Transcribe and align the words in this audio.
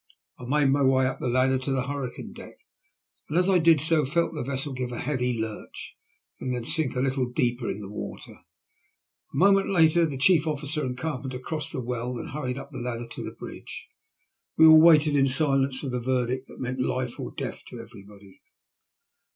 I 0.39 0.45
made 0.45 0.71
my 0.71 0.81
way 0.81 1.05
up 1.05 1.19
the 1.19 1.27
ladder 1.27 1.59
to 1.59 1.71
the 1.71 1.85
hurricane 1.85 2.33
deck, 2.33 2.55
and 3.29 3.37
as 3.37 3.47
I 3.47 3.59
did 3.59 3.79
so 3.79 4.03
felt 4.03 4.33
the 4.33 4.41
vessel 4.41 4.73
give 4.73 4.91
a 4.91 4.97
heavy 4.97 5.39
lurch, 5.39 5.95
and 6.39 6.51
then 6.51 6.65
sink 6.65 6.95
a 6.95 7.01
little 7.01 7.27
deeper 7.29 7.69
in 7.69 7.81
the 7.81 7.87
water. 7.87 8.31
A 8.31 9.37
moment 9.37 9.69
later 9.69 10.07
the 10.07 10.17
chief 10.17 10.45
olBcer 10.45 10.81
and 10.83 10.97
carpenter 10.97 11.37
crossed 11.37 11.71
the 11.71 11.81
well 11.81 12.17
and 12.17 12.31
hurried 12.31 12.57
up 12.57 12.71
the 12.71 12.81
ladder 12.81 13.05
to 13.09 13.23
the 13.23 13.29
bridge. 13.35 13.89
We 14.57 14.65
all 14.65 14.81
waited 14.81 15.15
in 15.15 15.27
silence 15.27 15.79
for 15.81 15.89
the 15.89 15.99
verdict 16.01 16.47
that 16.47 16.59
meant 16.59 16.81
life 16.81 17.19
or 17.19 17.31
death 17.35 17.63
to 17.67 17.79
everybody. 17.79 18.41